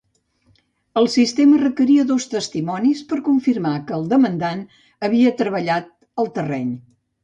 [1.01, 4.67] El sistema requeria dos testimonis per confirmar que el demandant
[5.11, 6.79] havia treballat el terreny.